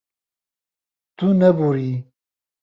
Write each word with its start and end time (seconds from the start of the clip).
Tu 1.17 1.27
neboriyî. 1.39 1.95